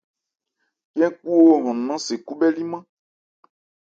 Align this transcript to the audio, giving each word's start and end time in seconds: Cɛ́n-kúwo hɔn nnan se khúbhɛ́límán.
Cɛ́n-kúwo 0.95 1.53
hɔn 1.63 1.77
nnan 1.81 1.99
se 2.05 2.13
khúbhɛ́límán. 2.25 2.83